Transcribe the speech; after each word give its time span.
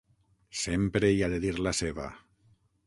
Sempre 0.61 1.11
hi 1.17 1.21
ha 1.27 1.31
de 1.35 1.41
dir 1.47 1.53
la 1.69 1.77
seva! 1.83 2.11